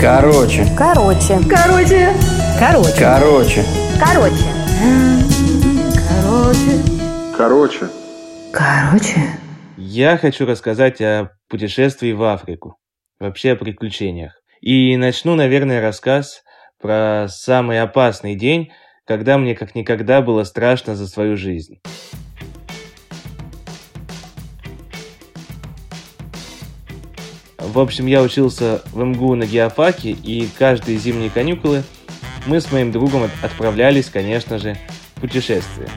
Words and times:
Короче. 0.00 0.66
Короче. 0.76 1.38
Короче. 1.48 2.12
Короче. 2.58 2.94
Короче. 2.98 3.64
Короче. 3.98 4.44
Короче. 6.08 6.82
Короче. 7.36 7.88
Короче. 8.52 9.20
Я 9.76 10.18
хочу 10.18 10.46
рассказать 10.46 11.00
о 11.00 11.30
путешествии 11.48 12.12
в 12.12 12.22
Африку. 12.22 12.76
Вообще 13.18 13.52
о 13.52 13.56
приключениях. 13.56 14.32
И 14.60 14.96
начну, 14.96 15.34
наверное, 15.34 15.80
рассказ 15.80 16.42
про 16.80 17.26
самый 17.28 17.80
опасный 17.80 18.34
день, 18.34 18.72
когда 19.06 19.38
мне 19.38 19.54
как 19.54 19.74
никогда 19.74 20.22
было 20.22 20.44
страшно 20.44 20.94
за 20.96 21.06
свою 21.06 21.36
жизнь. 21.36 21.80
В 27.74 27.80
общем, 27.80 28.06
я 28.06 28.22
учился 28.22 28.82
в 28.92 29.02
МГУ 29.02 29.34
на 29.34 29.46
геофаке, 29.46 30.12
и 30.12 30.48
каждые 30.56 30.96
зимние 30.96 31.28
каникулы 31.28 31.82
мы 32.46 32.60
с 32.60 32.70
моим 32.70 32.92
другом 32.92 33.28
отправлялись, 33.42 34.10
конечно 34.10 34.60
же, 34.60 34.76
в 35.16 35.22
путешествие. 35.22 35.88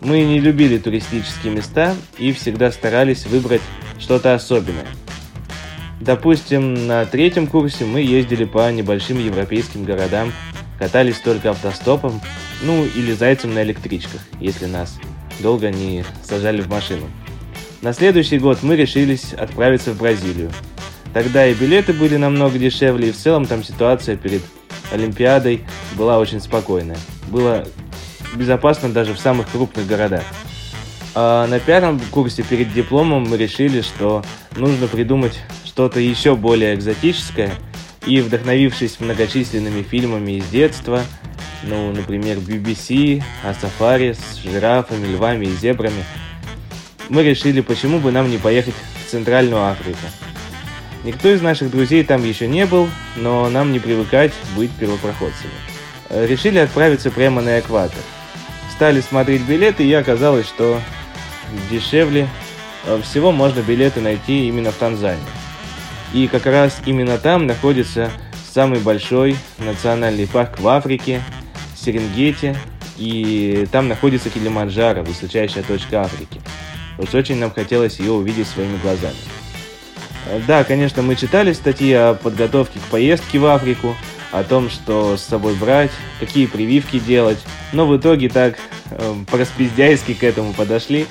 Мы 0.00 0.22
не 0.22 0.40
любили 0.40 0.78
туристические 0.78 1.52
места 1.52 1.94
и 2.16 2.32
всегда 2.32 2.72
старались 2.72 3.26
выбрать 3.26 3.60
что-то 3.98 4.34
особенное. 4.34 4.86
Допустим, 6.00 6.86
на 6.86 7.04
третьем 7.04 7.46
курсе 7.48 7.84
мы 7.84 8.00
ездили 8.00 8.46
по 8.46 8.72
небольшим 8.72 9.18
европейским 9.18 9.84
городам, 9.84 10.32
катались 10.78 11.18
только 11.18 11.50
автостопом, 11.50 12.22
ну 12.62 12.86
или 12.86 13.12
зайцем 13.12 13.52
на 13.52 13.62
электричках, 13.62 14.22
если 14.40 14.64
нас 14.64 14.98
долго 15.40 15.68
не 15.68 16.02
сажали 16.22 16.62
в 16.62 16.70
машину. 16.70 17.10
На 17.82 17.92
следующий 17.92 18.38
год 18.38 18.62
мы 18.62 18.74
решились 18.74 19.34
отправиться 19.34 19.92
в 19.92 19.98
Бразилию. 19.98 20.50
Тогда 21.12 21.46
и 21.46 21.54
билеты 21.54 21.92
были 21.92 22.16
намного 22.16 22.58
дешевле, 22.58 23.08
и 23.08 23.12
в 23.12 23.16
целом 23.16 23.46
там 23.46 23.64
ситуация 23.64 24.16
перед 24.16 24.42
Олимпиадой 24.92 25.64
была 25.96 26.18
очень 26.18 26.40
спокойная. 26.40 26.98
Было 27.28 27.66
безопасно 28.34 28.88
даже 28.90 29.14
в 29.14 29.18
самых 29.18 29.50
крупных 29.50 29.86
городах. 29.86 30.22
А 31.14 31.46
на 31.48 31.58
пятом 31.58 32.00
курсе 32.12 32.42
перед 32.44 32.72
дипломом 32.72 33.24
мы 33.28 33.36
решили, 33.36 33.80
что 33.80 34.24
нужно 34.56 34.86
придумать 34.86 35.40
что-то 35.64 35.98
еще 35.98 36.36
более 36.36 36.74
экзотическое, 36.74 37.52
и 38.06 38.20
вдохновившись 38.20 39.00
многочисленными 39.00 39.82
фильмами 39.82 40.38
из 40.38 40.46
детства, 40.48 41.02
ну, 41.64 41.92
например, 41.92 42.38
BBC, 42.38 43.22
о 43.44 43.52
сафари 43.54 44.14
с 44.14 44.36
жирафами, 44.36 45.12
львами 45.12 45.46
и 45.46 45.54
зебрами, 45.54 46.04
мы 47.08 47.24
решили, 47.24 47.60
почему 47.60 47.98
бы 47.98 48.12
нам 48.12 48.30
не 48.30 48.38
поехать 48.38 48.74
в 49.04 49.10
Центральную 49.10 49.68
Африку. 49.68 49.98
Никто 51.02 51.28
из 51.28 51.40
наших 51.40 51.70
друзей 51.70 52.04
там 52.04 52.22
еще 52.24 52.46
не 52.46 52.66
был, 52.66 52.88
но 53.16 53.48
нам 53.48 53.72
не 53.72 53.78
привыкать 53.78 54.32
быть 54.54 54.70
первопроходцами. 54.72 55.52
Решили 56.10 56.58
отправиться 56.58 57.10
прямо 57.10 57.40
на 57.40 57.58
экватор. 57.58 58.00
Стали 58.74 59.00
смотреть 59.00 59.42
билеты, 59.42 59.84
и 59.84 59.92
оказалось, 59.92 60.46
что 60.46 60.80
дешевле 61.70 62.28
всего 63.02 63.32
можно 63.32 63.60
билеты 63.60 64.00
найти 64.00 64.48
именно 64.48 64.72
в 64.72 64.76
Танзании. 64.76 65.22
И 66.12 66.26
как 66.26 66.46
раз 66.46 66.80
именно 66.84 67.18
там 67.18 67.46
находится 67.46 68.10
самый 68.52 68.80
большой 68.80 69.36
национальный 69.58 70.26
парк 70.26 70.58
в 70.58 70.68
Африке, 70.68 71.22
Серенгети, 71.76 72.56
и 72.96 73.66
там 73.72 73.88
находится 73.88 74.28
Килиманджаро, 74.28 75.02
высочайшая 75.02 75.62
точка 75.62 76.02
Африки. 76.02 76.40
Уж 76.98 77.14
очень 77.14 77.36
нам 77.36 77.50
хотелось 77.52 78.00
ее 78.00 78.12
увидеть 78.12 78.48
своими 78.48 78.76
глазами. 78.78 79.16
Да, 80.46 80.64
конечно, 80.64 81.02
мы 81.02 81.16
читали 81.16 81.52
статьи 81.52 81.92
о 81.92 82.14
подготовке 82.14 82.78
к 82.78 82.82
поездке 82.84 83.38
в 83.38 83.46
Африку, 83.46 83.96
о 84.32 84.44
том, 84.44 84.70
что 84.70 85.16
с 85.16 85.22
собой 85.22 85.54
брать, 85.54 85.90
какие 86.20 86.46
прививки 86.46 86.98
делать, 86.98 87.38
но 87.72 87.86
в 87.86 87.96
итоге 87.96 88.28
так 88.28 88.58
э, 88.90 89.14
по-распиздяйски 89.30 90.14
к 90.14 90.22
этому 90.22 90.52
подошли 90.52 91.06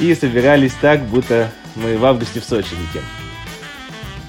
и 0.00 0.14
собирались 0.14 0.72
так, 0.80 1.04
будто 1.04 1.52
мы 1.76 1.96
в 1.98 2.04
августе 2.04 2.40
в 2.40 2.44
Сочи 2.44 2.72
летим. 2.72 3.06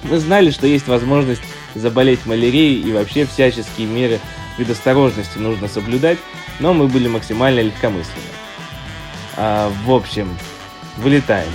Мы 0.04 0.18
знали, 0.18 0.50
что 0.50 0.66
есть 0.66 0.86
возможность 0.86 1.42
заболеть 1.74 2.24
малярией 2.26 2.80
и 2.80 2.92
вообще 2.92 3.26
всяческие 3.26 3.86
меры 3.86 4.20
предосторожности 4.56 5.38
нужно 5.38 5.68
соблюдать, 5.68 6.18
но 6.60 6.72
мы 6.72 6.86
были 6.86 7.08
максимально 7.08 7.60
легкомысленны. 7.60 8.22
А, 9.36 9.70
в 9.84 9.90
общем, 9.90 10.36
вылетаем. 10.96 11.50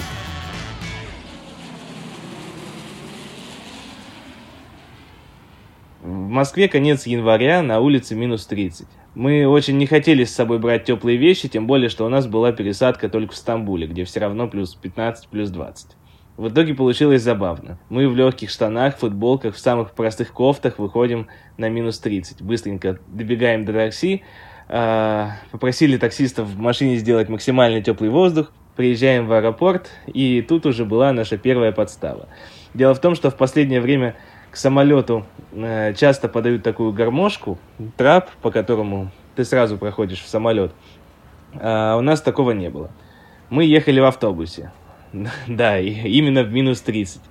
Москве 6.31 6.69
конец 6.69 7.05
января, 7.07 7.61
на 7.61 7.81
улице 7.81 8.15
минус 8.15 8.45
30. 8.45 8.87
Мы 9.15 9.45
очень 9.45 9.77
не 9.77 9.85
хотели 9.85 10.23
с 10.23 10.33
собой 10.33 10.59
брать 10.59 10.85
теплые 10.85 11.17
вещи, 11.17 11.49
тем 11.49 11.67
более, 11.67 11.89
что 11.89 12.05
у 12.05 12.09
нас 12.09 12.25
была 12.25 12.53
пересадка 12.53 13.09
только 13.09 13.33
в 13.33 13.35
Стамбуле, 13.35 13.85
где 13.85 14.05
все 14.05 14.21
равно 14.21 14.47
плюс 14.47 14.73
15, 14.75 15.27
плюс 15.27 15.49
20. 15.49 15.89
В 16.37 16.47
итоге 16.47 16.73
получилось 16.73 17.21
забавно. 17.21 17.79
Мы 17.89 18.07
в 18.07 18.15
легких 18.15 18.49
штанах, 18.49 18.97
футболках, 18.97 19.55
в 19.55 19.59
самых 19.59 19.91
простых 19.91 20.31
кофтах 20.31 20.79
выходим 20.79 21.27
на 21.57 21.67
минус 21.67 21.99
30. 21.99 22.41
Быстренько 22.41 22.97
добегаем 23.09 23.65
до 23.65 23.73
такси, 23.73 24.23
а, 24.69 25.31
попросили 25.51 25.97
таксистов 25.97 26.47
в 26.47 26.57
машине 26.57 26.95
сделать 26.95 27.27
максимально 27.27 27.81
теплый 27.81 28.09
воздух, 28.09 28.53
приезжаем 28.77 29.27
в 29.27 29.33
аэропорт, 29.33 29.89
и 30.07 30.41
тут 30.41 30.65
уже 30.65 30.85
была 30.85 31.11
наша 31.11 31.37
первая 31.37 31.73
подстава. 31.73 32.29
Дело 32.73 32.93
в 32.93 33.01
том, 33.01 33.15
что 33.15 33.29
в 33.29 33.35
последнее 33.35 33.81
время 33.81 34.15
к 34.51 34.57
самолету 34.57 35.25
э, 35.53 35.93
часто 35.93 36.27
подают 36.27 36.61
такую 36.61 36.91
гармошку, 36.91 37.57
трап, 37.97 38.29
по 38.41 38.51
которому 38.51 39.11
ты 39.35 39.45
сразу 39.45 39.77
проходишь 39.77 40.21
в 40.21 40.27
самолет. 40.27 40.73
А 41.53 41.95
у 41.97 42.01
нас 42.01 42.21
такого 42.21 42.51
не 42.51 42.69
было. 42.69 42.91
Мы 43.49 43.65
ехали 43.65 43.99
в 43.99 44.05
автобусе. 44.05 44.71
Да, 45.47 45.79
именно 45.79 46.43
в 46.43 46.51
минус 46.53 46.81
30. 46.81 47.21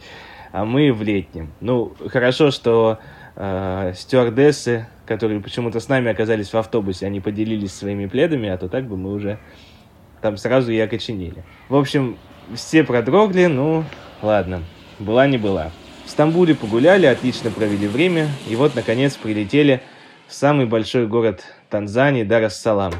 А 0.53 0.64
мы 0.64 0.92
в 0.92 1.03
летнем. 1.03 1.53
Ну, 1.60 1.94
хорошо, 2.09 2.50
что 2.50 2.98
э, 3.36 3.92
стюардессы, 3.94 4.86
которые 5.06 5.41
почему-то 5.41 5.80
с 5.80 5.88
нами 5.88 6.10
оказались 6.10 6.53
в 6.53 6.56
автобусе, 6.56 7.06
они 7.06 7.20
поделились 7.20 7.72
своими 7.72 8.06
пледами, 8.06 8.48
а 8.48 8.59
то 8.59 8.69
так 8.69 8.86
бы 8.86 8.97
мы 8.97 9.12
уже 9.12 9.38
там 10.20 10.36
сразу 10.36 10.72
и 10.72 10.78
окоченели. 10.78 11.42
В 11.69 11.76
общем, 11.76 12.19
все 12.54 12.84
продрогли, 12.84 13.47
ну, 13.47 13.84
ладно, 14.22 14.62
была 14.98 15.26
не 15.26 15.38
была. 15.38 15.70
В 16.10 16.12
Стамбуле 16.12 16.56
погуляли, 16.56 17.06
отлично 17.06 17.53
провели 17.53 17.87
время, 17.87 18.28
и 18.48 18.56
вот, 18.56 18.75
наконец, 18.75 19.15
прилетели 19.15 19.81
в 20.26 20.34
самый 20.34 20.66
большой 20.66 21.06
город 21.06 21.44
Танзании, 21.71 22.25
Дар-эс-Салам. 22.25 22.93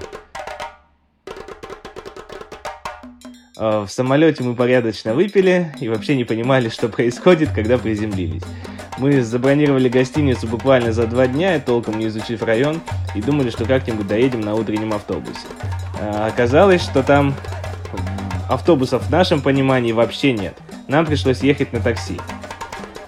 В 3.57 3.89
самолете 3.89 4.45
мы 4.45 4.55
порядочно 4.55 5.13
выпили 5.13 5.75
и 5.81 5.89
вообще 5.89 6.15
не 6.15 6.23
понимали, 6.23 6.69
что 6.69 6.89
происходит, 6.89 7.51
когда 7.53 7.79
приземлились. 7.79 8.45
Мы 8.97 9.21
забронировали 9.23 9.89
гостиницу 9.89 10.47
буквально 10.47 10.93
за 10.93 11.09
два 11.09 11.27
дня, 11.27 11.59
толком 11.59 11.99
не 11.99 12.07
изучив 12.07 12.45
район, 12.45 12.81
и 13.17 13.21
думали, 13.21 13.51
что 13.51 13.65
как-нибудь 13.65 14.07
доедем 14.07 14.41
на 14.41 14.55
утреннем 14.55 14.93
автобусе. 14.93 15.49
А 16.01 16.29
оказалось, 16.29 16.81
что 16.81 17.03
там 17.03 17.35
автобусов 18.49 19.03
в 19.09 19.11
нашем 19.11 19.43
понимании 19.43 19.91
вообще 19.91 20.33
нет. 20.33 20.57
Нам 20.87 21.07
пришлось 21.07 21.41
ехать 21.41 21.73
на 21.73 21.81
такси. 21.81 22.17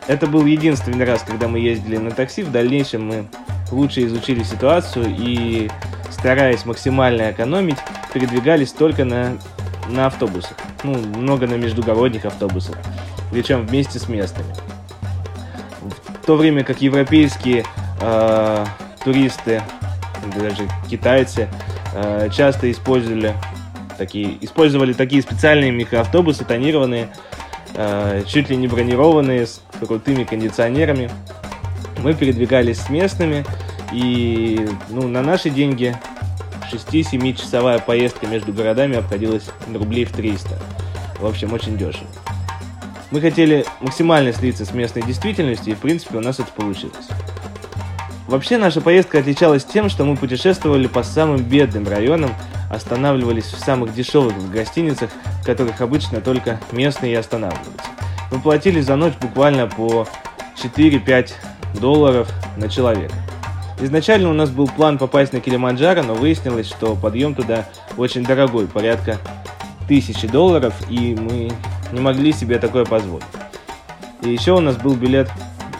Это 0.08 0.26
был 0.26 0.44
единственный 0.46 1.04
раз, 1.04 1.22
когда 1.22 1.48
мы 1.48 1.58
ездили 1.60 1.96
на 1.96 2.10
такси. 2.10 2.42
В 2.42 2.50
дальнейшем 2.50 3.06
мы 3.06 3.26
лучше 3.70 4.04
изучили 4.04 4.42
ситуацию 4.42 5.14
и, 5.16 5.70
стараясь 6.10 6.64
максимально 6.64 7.30
экономить, 7.30 7.78
передвигались 8.12 8.72
только 8.72 9.04
на, 9.04 9.38
на 9.88 10.06
автобусах. 10.06 10.56
Ну, 10.82 10.94
много 10.94 11.46
на 11.46 11.54
междугородних 11.54 12.24
автобусах. 12.24 12.76
Причем 13.30 13.66
вместе 13.66 13.98
с 13.98 14.08
местными. 14.08 14.52
В 16.22 16.26
то 16.26 16.36
время 16.36 16.64
как 16.64 16.82
европейские 16.82 17.64
э, 18.00 18.66
туристы, 19.04 19.62
даже 20.36 20.68
китайцы, 20.88 21.48
э, 21.94 22.28
часто 22.32 22.70
использовали 22.70 23.34
такие, 23.98 24.36
использовали 24.40 24.92
такие 24.92 25.22
специальные 25.22 25.70
микроавтобусы, 25.70 26.44
тонированные, 26.44 27.08
чуть 28.26 28.50
ли 28.50 28.56
не 28.56 28.68
бронированные, 28.68 29.46
с 29.46 29.60
крутыми 29.80 30.24
кондиционерами. 30.24 31.10
Мы 31.98 32.14
передвигались 32.14 32.80
с 32.80 32.90
местными, 32.90 33.44
и 33.92 34.68
ну, 34.88 35.08
на 35.08 35.22
наши 35.22 35.50
деньги 35.50 35.96
6-7 36.72 37.34
часовая 37.34 37.78
поездка 37.78 38.26
между 38.26 38.52
городами 38.52 38.96
обходилась 38.96 39.44
рублей 39.72 40.04
в 40.04 40.12
300. 40.12 40.58
В 41.20 41.26
общем, 41.26 41.52
очень 41.52 41.76
дешево. 41.76 42.06
Мы 43.10 43.20
хотели 43.20 43.66
максимально 43.80 44.32
слиться 44.32 44.64
с 44.64 44.72
местной 44.72 45.02
действительностью, 45.02 45.72
и 45.72 45.76
в 45.76 45.80
принципе 45.80 46.16
у 46.16 46.20
нас 46.20 46.40
это 46.40 46.50
получилось. 46.50 47.08
Вообще 48.26 48.56
наша 48.56 48.80
поездка 48.80 49.18
отличалась 49.18 49.64
тем, 49.64 49.90
что 49.90 50.04
мы 50.04 50.16
путешествовали 50.16 50.86
по 50.86 51.02
самым 51.02 51.42
бедным 51.42 51.86
районам, 51.86 52.30
останавливались 52.72 53.44
в 53.44 53.58
самых 53.58 53.94
дешевых 53.94 54.50
гостиницах, 54.50 55.10
в 55.42 55.44
которых 55.44 55.80
обычно 55.80 56.20
только 56.20 56.58
местные 56.72 57.12
и 57.12 57.16
останавливаются. 57.16 57.86
Мы 58.30 58.40
платили 58.40 58.80
за 58.80 58.96
ночь 58.96 59.14
буквально 59.20 59.66
по 59.66 60.08
4-5 60.56 61.32
долларов 61.78 62.28
на 62.56 62.68
человека. 62.68 63.14
Изначально 63.80 64.30
у 64.30 64.32
нас 64.32 64.50
был 64.50 64.68
план 64.68 64.96
попасть 64.96 65.32
на 65.32 65.40
Килиманджаро, 65.40 66.02
но 66.02 66.14
выяснилось, 66.14 66.66
что 66.66 66.94
подъем 66.94 67.34
туда 67.34 67.68
очень 67.96 68.24
дорогой, 68.24 68.66
порядка 68.66 69.18
тысячи 69.86 70.26
долларов, 70.26 70.74
и 70.88 71.14
мы 71.14 71.50
не 71.92 72.00
могли 72.00 72.32
себе 72.32 72.58
такое 72.58 72.84
позволить. 72.84 73.24
И 74.22 74.30
еще 74.30 74.52
у 74.52 74.60
нас 74.60 74.76
был 74.76 74.94
билет 74.94 75.28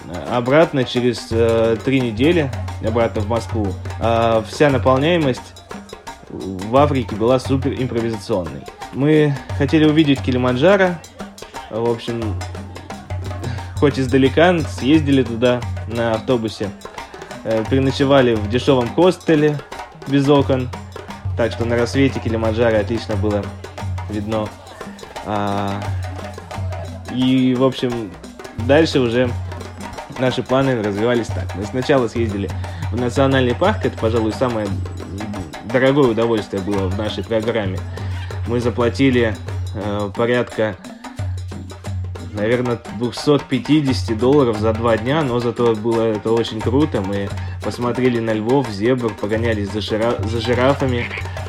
э, 0.09 0.35
обратно 0.35 0.85
через 0.85 1.29
э, 1.31 1.77
три 1.85 2.01
недели, 2.01 2.51
обратно 2.85 3.23
в 3.23 3.29
Москву. 3.29 3.73
А 4.01 4.45
вся 4.49 4.69
наполняемость 4.69 5.62
в 6.33 6.77
Африке 6.77 7.15
была 7.15 7.39
супер 7.39 7.75
импровизационной. 7.75 8.63
Мы 8.93 9.37
хотели 9.59 9.85
увидеть 9.85 10.23
Килиманджаро, 10.23 10.97
в 11.71 11.91
общем, 11.91 12.35
хоть 13.77 13.99
издалека, 13.99 14.59
съездили 14.61 15.23
туда 15.23 15.61
на 15.87 16.15
автобусе, 16.15 16.71
э, 17.45 17.65
переночевали 17.69 18.35
в 18.35 18.49
дешевом 18.49 18.89
хостеле 18.89 19.59
без 20.09 20.29
окон, 20.29 20.71
так 21.37 21.53
что 21.53 21.65
на 21.65 21.77
рассвете 21.77 22.19
Килиманджаро 22.21 22.79
отлично 22.79 23.17
было 23.17 23.45
видно. 24.09 24.49
А, 25.27 25.81
и, 27.15 27.55
в 27.55 27.63
общем, 27.63 28.11
дальше 28.67 29.01
уже 29.01 29.31
наши 30.19 30.43
планы 30.43 30.83
развивались 30.83 31.29
так. 31.29 31.55
Мы 31.55 31.65
сначала 31.65 32.09
съездили 32.09 32.51
в 32.91 32.97
национальный 32.97 33.55
парк, 33.55 33.85
это, 33.85 33.97
пожалуй, 33.99 34.33
самое 34.33 34.67
дорогое 35.73 36.11
удовольствие 36.11 36.63
было 36.63 36.89
в 36.89 36.99
нашей 36.99 37.25
программе. 37.25 37.79
Мы 38.47 38.61
заплатили 38.61 39.35
э, 39.75 40.11
порядка, 40.15 40.77
наверное, 42.33 42.79
250 42.99 44.17
долларов 44.19 44.59
за 44.59 44.73
два 44.73 44.97
дня, 44.99 45.23
но 45.23 45.41
зато 45.41 45.75
было 45.75 46.03
это 46.03 46.33
очень 46.33 46.61
круто. 46.61 47.01
Мы 47.01 47.29
посмотрели 47.65 48.19
на 48.19 48.33
львов, 48.33 48.69
зебр, 48.69 49.13
погонялись 49.15 49.71
за, 49.71 49.81
жира, 49.81 50.17
за 50.19 50.41
жирафами, 50.41 51.07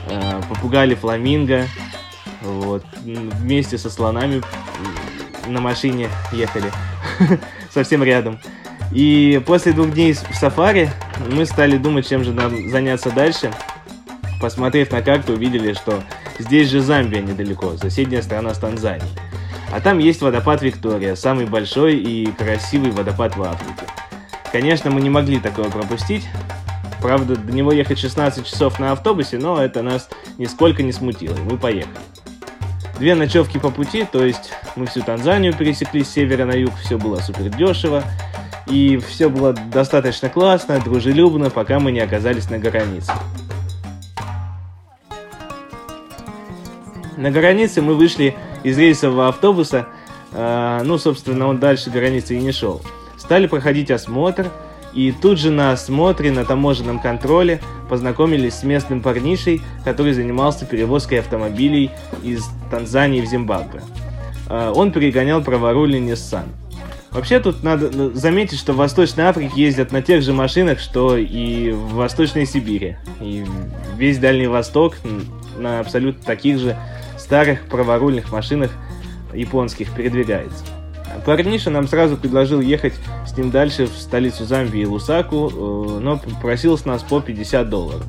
э, 0.10 0.42
попугали 0.48 0.96
фламинго, 0.96 1.68
вот, 2.42 2.84
вместе 3.04 3.78
со 3.78 3.90
слонами 3.90 4.42
на 5.48 5.60
машине 5.60 6.08
ехали, 6.32 6.72
совсем 7.70 8.04
рядом. 8.04 8.40
И 8.94 9.42
после 9.46 9.74
двух 9.74 9.92
дней 9.92 10.14
в 10.14 10.36
сафари 10.36 10.90
мы 11.32 11.46
стали 11.46 11.78
думать, 11.78 12.08
чем 12.08 12.24
же 12.24 12.32
нам 12.32 12.70
заняться 12.70 13.10
дальше. 13.12 13.52
Посмотрев 14.44 14.92
на 14.92 15.02
карту, 15.02 15.32
увидели, 15.32 15.72
что 15.72 16.04
здесь 16.38 16.68
же 16.68 16.82
Замбия 16.82 17.22
недалеко, 17.22 17.78
соседняя 17.78 18.22
страна 18.22 18.54
с 18.54 18.58
Танзанией. 18.58 19.08
А 19.72 19.80
там 19.80 20.00
есть 20.00 20.22
водопад 20.22 20.62
Виктория, 20.62 21.16
самый 21.16 21.46
большой 21.46 21.96
и 21.96 22.30
красивый 22.30 22.92
водопад 22.92 23.38
в 23.38 23.42
Африке. 23.42 23.86
Конечно, 24.52 24.92
мы 24.92 25.00
не 25.00 25.10
могли 25.10 25.40
такого 25.40 25.70
пропустить. 25.70 26.28
Правда, 27.02 27.38
до 27.38 27.54
него 27.54 27.72
ехать 27.72 27.98
16 27.98 28.46
часов 28.46 28.80
на 28.80 28.92
автобусе, 28.92 29.38
но 29.38 29.64
это 29.64 29.82
нас 29.82 30.10
нисколько 30.38 30.84
не 30.84 30.92
смутило, 30.92 31.38
и 31.38 31.42
мы 31.50 31.58
поехали. 31.58 31.96
Две 33.00 33.16
ночевки 33.16 33.60
по 33.60 33.70
пути, 33.70 34.04
то 34.04 34.26
есть 34.26 34.52
мы 34.76 34.88
всю 34.88 35.04
Танзанию 35.04 35.54
пересекли 35.54 36.04
с 36.04 36.10
севера 36.10 36.44
на 36.44 36.52
юг, 36.52 36.74
все 36.84 36.98
было 36.98 37.22
супер 37.22 37.48
дешево, 37.48 38.04
и 38.68 38.98
все 38.98 39.30
было 39.30 39.54
достаточно 39.54 40.28
классно, 40.28 40.82
дружелюбно, 40.82 41.50
пока 41.50 41.80
мы 41.80 41.94
не 41.94 42.02
оказались 42.02 42.50
на 42.50 42.58
границе. 42.58 43.14
На 47.24 47.32
границе 47.32 47.82
мы 47.82 47.94
вышли 47.94 48.36
из 48.64 48.78
рейсового 48.78 49.30
автобуса, 49.30 49.88
э, 50.34 50.82
ну, 50.84 50.98
собственно, 50.98 51.48
он 51.48 51.58
дальше 51.58 51.90
границы 51.90 52.36
и 52.36 52.40
не 52.42 52.52
шел. 52.52 52.82
Стали 53.18 53.48
проходить 53.48 53.92
осмотр, 53.92 54.50
и 54.94 55.14
тут 55.14 55.40
же 55.40 55.50
на 55.50 55.72
осмотре, 55.72 56.34
на 56.34 56.44
таможенном 56.44 57.00
контроле 57.00 57.62
познакомились 57.88 58.56
с 58.56 58.64
местным 58.64 59.00
парнишей, 59.00 59.62
который 59.86 60.12
занимался 60.12 60.66
перевозкой 60.66 61.22
автомобилей 61.22 61.92
из 62.24 62.44
Танзании 62.70 63.22
в 63.22 63.26
Зимбабве. 63.26 63.84
Э, 64.50 64.74
он 64.76 64.92
перегонял 64.92 65.42
праворульный 65.42 66.02
Nissan. 66.02 66.48
Вообще 67.12 67.40
тут 67.40 67.64
надо 67.64 68.14
заметить, 68.14 68.60
что 68.60 68.74
в 68.74 68.76
Восточной 68.76 69.24
Африке 69.24 69.54
ездят 69.56 69.94
на 69.94 70.02
тех 70.02 70.24
же 70.24 70.34
машинах, 70.34 70.80
что 70.80 71.16
и 71.16 71.72
в 71.72 71.94
Восточной 71.94 72.46
Сибири. 72.46 72.98
И 73.22 73.46
весь 73.96 74.18
Дальний 74.18 74.48
Восток 74.48 74.98
на 75.58 75.80
абсолютно 75.80 76.22
таких 76.22 76.60
же 76.60 76.76
старых 77.24 77.66
праворульных 77.68 78.32
машинах 78.32 78.72
японских 79.34 79.92
передвигается. 79.92 80.64
Парниша 81.26 81.70
нам 81.70 81.88
сразу 81.88 82.18
предложил 82.18 82.60
ехать 82.60 82.94
с 83.26 83.38
ним 83.38 83.52
дальше 83.52 83.86
в 83.86 83.96
столицу 83.96 84.46
Замбии, 84.46 84.84
Лусаку, 84.86 85.50
э, 85.50 86.00
но 86.00 86.20
просил 86.42 86.78
с 86.78 86.86
нас 86.86 87.02
по 87.04 87.22
50 87.22 87.70
долларов. 87.70 88.04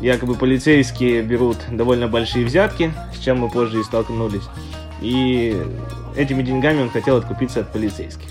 Якобы 0.00 0.34
полицейские 0.34 1.22
берут 1.22 1.56
довольно 1.70 2.06
большие 2.06 2.44
взятки, 2.44 2.92
с 3.14 3.18
чем 3.18 3.38
мы 3.40 3.48
позже 3.48 3.80
и 3.80 3.82
столкнулись. 3.82 4.44
И 5.00 5.56
этими 6.16 6.42
деньгами 6.42 6.82
он 6.82 6.90
хотел 6.90 7.16
откупиться 7.16 7.60
от 7.60 7.72
полицейских. 7.72 8.28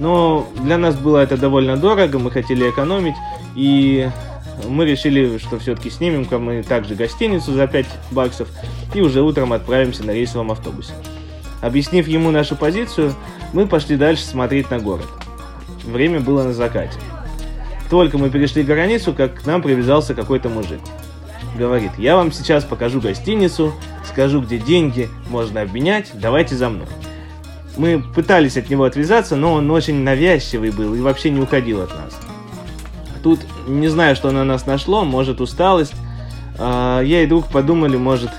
Но 0.00 0.48
для 0.56 0.78
нас 0.78 0.96
было 0.96 1.18
это 1.18 1.36
довольно 1.36 1.76
дорого, 1.76 2.18
мы 2.18 2.30
хотели 2.30 2.68
экономить, 2.68 3.14
и 3.54 4.08
мы 4.66 4.84
решили, 4.84 5.38
что 5.38 5.58
все-таки 5.58 5.90
снимем-ка 5.90 6.38
мы 6.38 6.62
также 6.62 6.94
гостиницу 6.94 7.52
за 7.52 7.66
5 7.66 7.86
баксов 8.10 8.48
и 8.94 9.00
уже 9.00 9.22
утром 9.22 9.52
отправимся 9.52 10.04
на 10.04 10.12
рейсовом 10.12 10.52
автобусе. 10.52 10.92
Объяснив 11.60 12.06
ему 12.06 12.30
нашу 12.30 12.56
позицию, 12.56 13.14
мы 13.52 13.66
пошли 13.66 13.96
дальше 13.96 14.24
смотреть 14.24 14.70
на 14.70 14.78
город. 14.78 15.08
Время 15.84 16.20
было 16.20 16.42
на 16.42 16.52
закате. 16.52 16.98
Только 17.90 18.18
мы 18.18 18.30
перешли 18.30 18.62
границу, 18.62 19.12
как 19.12 19.42
к 19.42 19.46
нам 19.46 19.62
привязался 19.62 20.14
какой-то 20.14 20.48
мужик. 20.48 20.80
Говорит, 21.56 21.92
я 21.98 22.16
вам 22.16 22.32
сейчас 22.32 22.64
покажу 22.64 23.00
гостиницу, 23.00 23.72
скажу, 24.04 24.40
где 24.40 24.58
деньги 24.58 25.08
можно 25.28 25.62
обменять, 25.62 26.10
давайте 26.14 26.56
за 26.56 26.68
мной. 26.68 26.86
Мы 27.76 28.02
пытались 28.14 28.56
от 28.56 28.70
него 28.70 28.84
отвязаться, 28.84 29.36
но 29.36 29.52
он 29.52 29.70
очень 29.70 30.02
навязчивый 30.02 30.70
был 30.70 30.94
и 30.94 31.00
вообще 31.00 31.30
не 31.30 31.40
уходил 31.40 31.82
от 31.82 31.90
нас. 31.90 32.18
Тут 33.24 33.40
не 33.66 33.88
знаю, 33.88 34.14
что 34.16 34.30
на 34.30 34.44
нас 34.44 34.66
нашло, 34.66 35.02
может 35.02 35.40
усталость. 35.40 35.94
А, 36.58 37.00
я 37.00 37.22
и 37.22 37.26
друг 37.26 37.48
подумали, 37.48 37.96
может, 37.96 38.30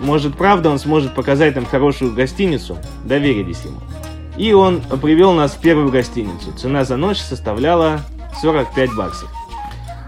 может 0.00 0.36
правда 0.36 0.70
он 0.70 0.78
сможет 0.78 1.12
показать 1.12 1.56
нам 1.56 1.66
хорошую 1.66 2.14
гостиницу. 2.14 2.78
Доверились 3.04 3.64
ему. 3.64 3.80
И 4.36 4.52
он 4.52 4.80
привел 4.80 5.32
нас 5.32 5.54
в 5.54 5.58
первую 5.58 5.90
гостиницу. 5.90 6.52
Цена 6.56 6.84
за 6.84 6.96
ночь 6.96 7.18
составляла 7.18 8.00
45 8.40 8.94
баксов. 8.94 9.28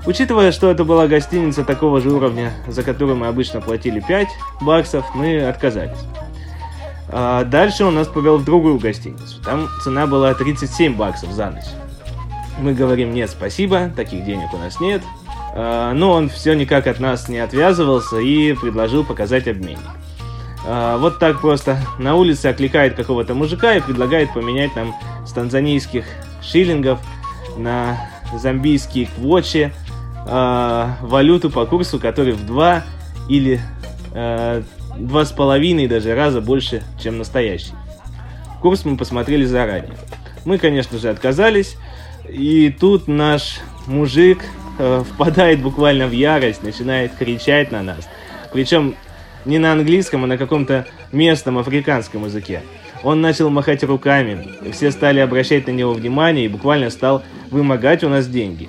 Учитывая, 0.06 0.52
что 0.52 0.70
это 0.70 0.84
была 0.84 1.08
гостиница 1.08 1.64
такого 1.64 2.00
же 2.00 2.10
уровня, 2.10 2.52
за 2.68 2.84
которую 2.84 3.16
мы 3.16 3.26
обычно 3.26 3.60
платили 3.60 3.98
5 3.98 4.28
баксов, 4.60 5.04
мы 5.16 5.40
отказались. 5.40 5.98
А 7.08 7.42
дальше 7.42 7.84
он 7.84 7.96
нас 7.96 8.06
повел 8.06 8.38
в 8.38 8.44
другую 8.44 8.78
гостиницу. 8.78 9.42
Там 9.42 9.68
цена 9.82 10.06
была 10.06 10.34
37 10.34 10.94
баксов 10.94 11.32
за 11.32 11.50
ночь. 11.50 11.83
Мы 12.58 12.72
говорим, 12.72 13.12
нет, 13.12 13.30
спасибо, 13.30 13.90
таких 13.94 14.24
денег 14.24 14.52
у 14.52 14.58
нас 14.58 14.80
нет. 14.80 15.02
А, 15.54 15.92
но 15.92 16.12
он 16.12 16.28
все 16.28 16.54
никак 16.54 16.86
от 16.86 17.00
нас 17.00 17.28
не 17.28 17.38
отвязывался 17.38 18.18
и 18.18 18.52
предложил 18.54 19.04
показать 19.04 19.46
обменник. 19.46 19.78
А, 20.66 20.98
вот 20.98 21.18
так 21.18 21.40
просто 21.40 21.78
на 21.98 22.14
улице 22.16 22.46
окликает 22.46 22.94
какого-то 22.94 23.34
мужика 23.34 23.74
и 23.74 23.80
предлагает 23.80 24.32
поменять 24.32 24.74
нам 24.74 24.94
с 25.26 25.32
танзанийских 25.32 26.04
шиллингов 26.42 27.00
на 27.56 28.10
зомбийские 28.36 29.06
квочи 29.06 29.72
а, 30.26 30.96
валюту 31.02 31.50
по 31.50 31.66
курсу, 31.66 31.98
который 31.98 32.32
в 32.32 32.44
два 32.46 32.82
или 33.28 33.60
два 34.12 35.24
с 35.24 35.32
половиной 35.32 35.88
даже 35.88 36.14
раза 36.14 36.40
больше, 36.40 36.84
чем 37.00 37.18
настоящий. 37.18 37.72
Курс 38.62 38.84
мы 38.84 38.96
посмотрели 38.96 39.44
заранее. 39.44 39.96
Мы, 40.44 40.58
конечно 40.58 40.98
же, 40.98 41.08
отказались, 41.08 41.76
и 42.28 42.70
тут 42.70 43.08
наш 43.08 43.60
мужик 43.86 44.44
э, 44.78 45.02
впадает 45.08 45.60
буквально 45.60 46.06
в 46.06 46.12
ярость, 46.12 46.62
начинает 46.62 47.14
кричать 47.14 47.70
на 47.70 47.82
нас. 47.82 48.08
Причем 48.52 48.94
не 49.44 49.58
на 49.58 49.72
английском, 49.72 50.24
а 50.24 50.26
на 50.26 50.38
каком-то 50.38 50.86
местном 51.12 51.58
африканском 51.58 52.24
языке. 52.24 52.62
Он 53.02 53.20
начал 53.20 53.50
махать 53.50 53.84
руками, 53.84 54.48
все 54.72 54.90
стали 54.90 55.20
обращать 55.20 55.66
на 55.66 55.72
него 55.72 55.92
внимание 55.92 56.46
и 56.46 56.48
буквально 56.48 56.88
стал 56.88 57.22
вымогать 57.50 58.02
у 58.02 58.08
нас 58.08 58.26
деньги. 58.26 58.68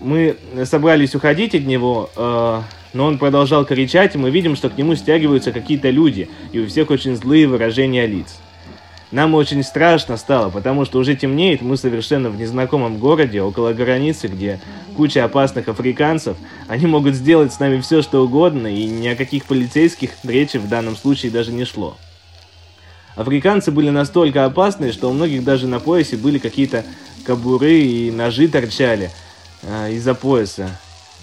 Мы 0.00 0.36
собрались 0.64 1.14
уходить 1.14 1.54
от 1.54 1.62
него, 1.62 2.10
э, 2.16 2.60
но 2.92 3.04
он 3.04 3.18
продолжал 3.18 3.64
кричать, 3.64 4.14
и 4.14 4.18
мы 4.18 4.30
видим, 4.30 4.56
что 4.56 4.68
к 4.68 4.76
нему 4.76 4.96
стягиваются 4.96 5.52
какие-то 5.52 5.90
люди, 5.90 6.28
и 6.52 6.58
у 6.58 6.66
всех 6.66 6.90
очень 6.90 7.16
злые 7.16 7.46
выражения 7.46 8.06
лиц. 8.06 8.40
Нам 9.12 9.34
очень 9.34 9.62
страшно 9.62 10.16
стало, 10.16 10.50
потому 10.50 10.84
что 10.84 10.98
уже 10.98 11.14
темнеет, 11.14 11.62
мы 11.62 11.76
совершенно 11.76 12.28
в 12.28 12.36
незнакомом 12.36 12.98
городе, 12.98 13.40
около 13.40 13.72
границы, 13.72 14.26
где 14.26 14.60
куча 14.96 15.24
опасных 15.24 15.68
африканцев. 15.68 16.36
Они 16.66 16.86
могут 16.86 17.14
сделать 17.14 17.52
с 17.52 17.60
нами 17.60 17.80
все, 17.80 18.02
что 18.02 18.24
угодно, 18.24 18.66
и 18.66 18.84
ни 18.86 19.06
о 19.06 19.14
каких 19.14 19.44
полицейских 19.44 20.10
речи 20.24 20.56
в 20.56 20.68
данном 20.68 20.96
случае 20.96 21.30
даже 21.30 21.52
не 21.52 21.64
шло. 21.64 21.96
Африканцы 23.14 23.70
были 23.70 23.90
настолько 23.90 24.44
опасны, 24.44 24.92
что 24.92 25.08
у 25.08 25.12
многих 25.12 25.44
даже 25.44 25.68
на 25.68 25.78
поясе 25.78 26.16
были 26.16 26.38
какие-то 26.38 26.84
кобуры 27.24 27.78
и 27.80 28.10
ножи 28.10 28.48
торчали 28.48 29.10
э, 29.62 29.92
из-за 29.92 30.14
пояса. 30.14 30.68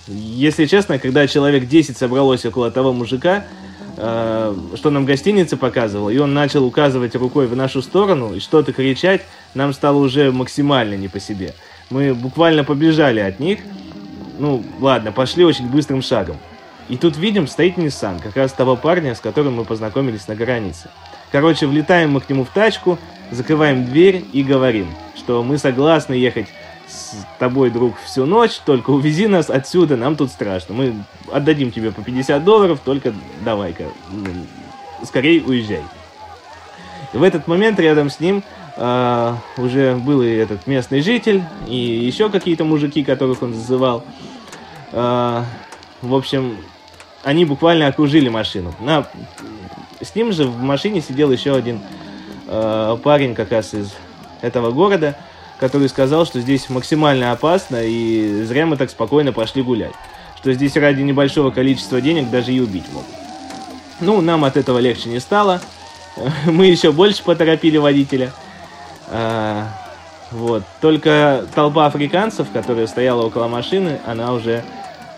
Если 0.07 0.65
честно, 0.65 0.99
когда 0.99 1.27
человек 1.27 1.67
10 1.67 1.95
собралось 1.95 2.45
около 2.45 2.71
того 2.71 2.93
мужика, 2.93 3.45
что 3.95 4.89
нам 4.89 5.05
гостиница 5.05 5.55
показывала, 5.55 6.09
и 6.09 6.17
он 6.17 6.33
начал 6.33 6.65
указывать 6.65 7.15
рукой 7.15 7.47
в 7.47 7.55
нашу 7.55 7.81
сторону 7.81 8.33
и 8.33 8.39
что-то 8.39 8.73
кричать, 8.73 9.21
нам 9.53 9.73
стало 9.73 9.97
уже 9.97 10.31
максимально 10.31 10.95
не 10.95 11.07
по 11.07 11.19
себе. 11.19 11.53
Мы 11.89 12.13
буквально 12.13 12.63
побежали 12.63 13.19
от 13.19 13.39
них. 13.39 13.59
Ну, 14.39 14.63
ладно, 14.79 15.11
пошли 15.11 15.45
очень 15.45 15.69
быстрым 15.69 16.01
шагом. 16.01 16.37
И 16.89 16.97
тут 16.97 17.17
видим, 17.17 17.47
стоит 17.47 17.77
Nissan, 17.77 18.21
как 18.21 18.35
раз 18.35 18.51
того 18.51 18.75
парня, 18.75 19.15
с 19.15 19.19
которым 19.19 19.53
мы 19.55 19.63
познакомились 19.63 20.27
на 20.27 20.35
границе. 20.35 20.89
Короче, 21.31 21.67
влетаем 21.67 22.11
мы 22.11 22.21
к 22.21 22.29
нему 22.29 22.43
в 22.45 22.49
тачку, 22.49 22.97
закрываем 23.31 23.85
дверь 23.85 24.25
и 24.33 24.43
говорим, 24.43 24.87
что 25.15 25.43
мы 25.43 25.57
согласны 25.57 26.13
ехать 26.13 26.47
с 26.87 27.25
тобой, 27.39 27.69
друг, 27.69 27.97
всю 27.99 28.25
ночь, 28.25 28.59
только 28.65 28.91
увези 28.91 29.27
нас 29.27 29.49
отсюда, 29.49 29.97
нам 29.97 30.15
тут 30.15 30.29
страшно. 30.31 30.75
Мы 30.75 30.95
отдадим 31.31 31.71
тебе 31.71 31.91
по 31.91 32.01
50 32.01 32.43
долларов, 32.43 32.79
только 32.83 33.13
давай-ка, 33.43 33.85
скорее 35.03 35.41
уезжай. 35.43 35.81
И 37.13 37.17
в 37.17 37.23
этот 37.23 37.47
момент 37.47 37.79
рядом 37.79 38.09
с 38.09 38.19
ним 38.19 38.43
э, 38.75 39.35
уже 39.57 39.95
был 39.95 40.21
и 40.21 40.29
этот 40.29 40.65
местный 40.67 41.01
житель, 41.01 41.43
и 41.67 41.75
еще 41.75 42.29
какие-то 42.29 42.63
мужики, 42.63 43.03
которых 43.03 43.41
он 43.43 43.53
зазывал. 43.53 44.03
Э, 44.91 45.43
в 46.01 46.13
общем, 46.13 46.57
они 47.23 47.45
буквально 47.45 47.87
окружили 47.87 48.29
машину. 48.29 48.73
На, 48.79 49.07
с 50.01 50.15
ним 50.15 50.33
же 50.33 50.45
в 50.45 50.61
машине 50.61 51.01
сидел 51.01 51.31
еще 51.31 51.55
один 51.55 51.79
э, 52.47 52.97
парень 53.03 53.35
как 53.35 53.51
раз 53.51 53.73
из 53.73 53.93
этого 54.41 54.71
города, 54.71 55.15
который 55.59 55.89
сказал, 55.89 56.25
что 56.25 56.39
здесь 56.39 56.69
максимально 56.69 57.31
опасно 57.31 57.81
и 57.83 58.43
зря 58.43 58.65
мы 58.65 58.77
так 58.77 58.89
спокойно 58.89 59.31
пошли 59.31 59.61
гулять. 59.61 59.93
Что 60.37 60.53
здесь 60.53 60.75
ради 60.75 61.01
небольшого 61.01 61.51
количества 61.51 62.01
денег 62.01 62.29
даже 62.29 62.51
и 62.51 62.59
убить 62.59 62.85
могут. 62.91 63.07
Ну, 63.99 64.21
нам 64.21 64.43
от 64.43 64.57
этого 64.57 64.79
легче 64.79 65.09
не 65.09 65.19
стало. 65.19 65.61
Мы 66.45 66.65
еще 66.65 66.91
больше 66.91 67.23
поторопили 67.23 67.77
водителя. 67.77 68.33
А, 69.07 69.67
вот. 70.31 70.63
Только 70.81 71.45
толпа 71.55 71.85
африканцев, 71.85 72.47
которая 72.51 72.87
стояла 72.87 73.23
около 73.23 73.47
машины, 73.47 73.99
она 74.05 74.33
уже 74.33 74.63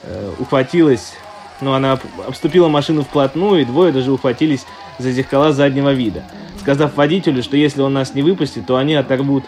э, 0.03 0.33
ухватилась, 0.37 1.13
ну, 1.61 1.73
она 1.73 1.97
обступила 2.27 2.67
машину 2.67 3.03
вплотную, 3.03 3.61
и 3.61 3.65
двое 3.65 3.91
даже 3.91 4.11
ухватились 4.11 4.65
за 4.99 5.11
зеркала 5.11 5.53
заднего 5.53 5.93
вида, 5.93 6.23
сказав 6.59 6.95
водителю, 6.95 7.41
что 7.43 7.57
если 7.57 7.81
он 7.81 7.93
нас 7.93 8.13
не 8.13 8.21
выпустит, 8.21 8.65
то 8.65 8.75
они 8.75 8.93
оторвут 8.95 9.45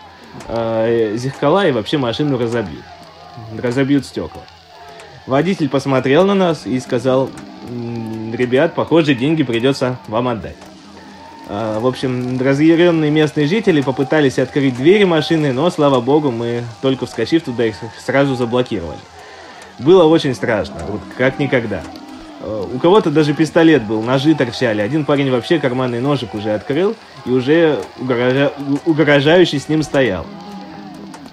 э, 0.48 1.15
зеркала 1.15 1.67
и 1.67 1.72
вообще 1.72 1.98
машину 1.98 2.38
разобьют. 2.38 2.84
Разобьют 3.62 4.05
стекла. 4.05 4.41
Водитель 5.25 5.69
посмотрел 5.69 6.25
на 6.25 6.36
нас 6.36 6.65
и 6.65 6.79
сказал, 6.79 7.29
ребят, 8.34 8.75
похоже, 8.75 9.13
деньги 9.13 9.43
придется 9.43 9.98
вам 10.07 10.29
отдать. 10.29 10.55
А, 11.50 11.79
в 11.79 11.88
общем, 11.88 12.39
разъяренные 12.39 13.12
местные 13.12 13.48
жители 13.48 13.81
попытались 13.81 14.39
открыть 14.39 14.75
двери 14.75 15.05
машины, 15.05 15.53
но, 15.53 15.69
слава 15.69 16.01
богу, 16.01 16.31
мы, 16.31 16.63
только 16.81 17.05
вскочив 17.05 17.43
туда, 17.43 17.65
их 17.65 17.75
сразу 18.05 18.36
заблокировали. 18.36 19.00
Было 19.79 20.03
очень 20.05 20.34
страшно, 20.34 20.75
вот 20.89 21.01
как 21.17 21.39
никогда. 21.39 21.81
А, 22.48 22.68
у 22.74 22.80
кого-то 22.80 23.12
даже 23.12 23.34
пистолет 23.34 23.84
был, 23.84 24.01
ножи 24.01 24.34
торчали. 24.34 24.82
Один 24.82 25.04
парень 25.06 25.30
вообще 25.30 25.60
карманный 25.60 26.00
ножик 26.00 26.34
уже 26.34 26.54
открыл 26.54 26.96
и 27.25 27.32
уже 27.32 27.80
угрожа... 28.00 28.54
угрожающий 28.86 29.60
с 29.60 29.68
ним 29.68 29.84
стоял. 29.84 30.25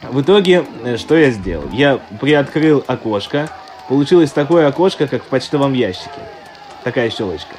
В 0.03 0.21
итоге, 0.21 0.65
э, 0.85 0.97
что 0.97 1.17
я 1.17 1.31
сделал? 1.31 1.69
Я 1.73 2.01
приоткрыл 2.21 2.85
окошко. 2.87 3.49
Получилось 3.89 4.33
такое 4.33 4.67
окошко, 4.67 5.07
как 5.07 5.23
в 5.23 5.27
почтовом 5.27 5.73
ящике. 5.73 6.11
Такая 6.83 7.11
щелочка 7.11 7.55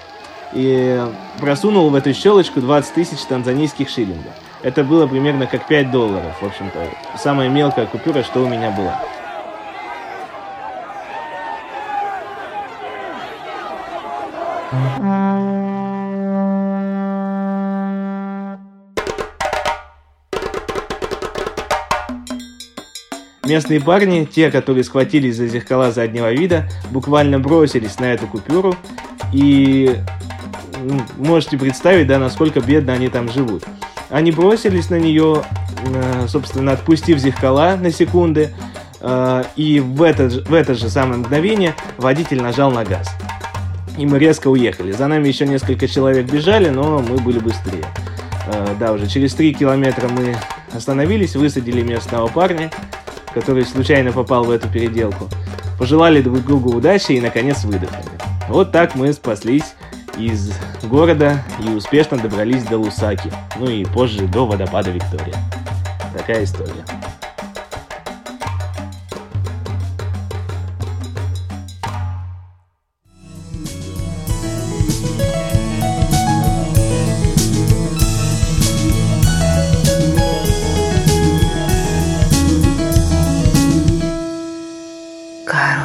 и 0.55 1.05
просунул 1.39 1.89
в 1.89 1.95
эту 1.95 2.13
щелочку 2.13 2.61
20 2.61 2.93
тысяч 2.93 3.19
танзанийских 3.25 3.89
шиллингов. 3.89 4.33
Это 4.63 4.83
было 4.83 5.05
примерно 5.05 5.45
как 5.45 5.67
5 5.67 5.91
долларов, 5.91 6.41
в 6.41 6.45
общем-то, 6.45 6.87
самая 7.17 7.49
мелкая 7.49 7.85
купюра, 7.85 8.23
что 8.23 8.41
у 8.41 8.47
меня 8.47 8.71
была. 8.71 8.99
Местные 23.45 23.79
парни, 23.79 24.25
те, 24.25 24.49
которые 24.49 24.83
схватились 24.83 25.35
за 25.35 25.45
зеркала 25.45 25.91
заднего 25.91 26.33
вида, 26.33 26.67
буквально 26.89 27.39
бросились 27.39 27.99
на 27.99 28.05
эту 28.05 28.25
купюру 28.25 28.75
и 29.31 29.97
ну, 30.83 30.99
можете 31.17 31.57
представить, 31.57 32.07
да, 32.07 32.17
насколько 32.17 32.59
бедно 32.59 32.93
они 32.93 33.07
там 33.07 33.29
живут. 33.31 33.63
Они 34.09 34.31
бросились 34.31 34.89
на 34.89 34.95
нее, 34.95 35.43
э, 35.93 36.27
собственно, 36.27 36.71
отпустив 36.71 37.19
зеркала 37.19 37.75
на 37.75 37.91
секунды, 37.91 38.51
э, 39.01 39.43
и 39.55 39.79
в 39.79 40.01
это, 40.01 40.27
в 40.27 40.53
это 40.53 40.73
же 40.73 40.89
самое 40.89 41.19
мгновение 41.19 41.75
водитель 41.97 42.41
нажал 42.41 42.71
на 42.71 42.83
газ. 42.83 43.07
И 43.97 44.05
мы 44.05 44.19
резко 44.19 44.49
уехали. 44.49 44.91
За 44.91 45.07
нами 45.07 45.27
еще 45.27 45.47
несколько 45.47 45.87
человек 45.87 46.25
бежали, 46.29 46.69
но 46.69 46.99
мы 46.99 47.17
были 47.17 47.39
быстрее. 47.39 47.85
Э, 48.47 48.75
да, 48.79 48.91
уже 48.91 49.07
через 49.07 49.33
три 49.33 49.53
километра 49.53 50.07
мы 50.09 50.35
остановились, 50.73 51.35
высадили 51.35 51.81
местного 51.81 52.27
парня, 52.27 52.71
который 53.33 53.65
случайно 53.65 54.11
попал 54.11 54.43
в 54.43 54.51
эту 54.51 54.67
переделку. 54.67 55.29
Пожелали 55.79 56.21
друг 56.21 56.45
другу 56.45 56.75
удачи 56.75 57.13
и, 57.13 57.21
наконец, 57.21 57.63
выдохнули. 57.63 58.05
Вот 58.49 58.71
так 58.71 58.95
мы 58.95 59.11
спаслись 59.13 59.75
из 60.17 60.53
города 60.83 61.43
и 61.65 61.69
успешно 61.69 62.17
добрались 62.17 62.63
до 62.63 62.77
Лусаки, 62.77 63.31
ну 63.57 63.69
и 63.69 63.83
позже 63.85 64.27
до 64.27 64.45
водопада 64.45 64.91
Виктория. 64.91 65.35
Такая 66.15 66.43
история. 66.43 66.85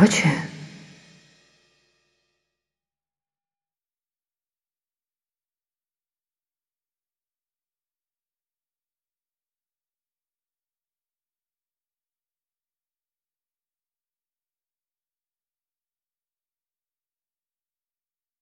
Короче, 0.01 0.50